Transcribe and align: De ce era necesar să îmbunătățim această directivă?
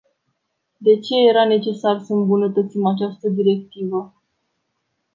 De 0.81 0.99
ce 0.99 1.13
era 1.29 1.45
necesar 1.45 1.99
să 1.99 2.13
îmbunătățim 2.13 2.85
această 2.85 3.29
directivă? 3.29 4.13